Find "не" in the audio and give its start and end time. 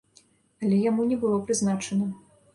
1.11-1.19